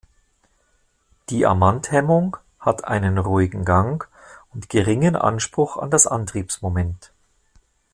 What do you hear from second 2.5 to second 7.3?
hat einen ruhigen Gang und geringen Anspruch an das Antriebsmoment.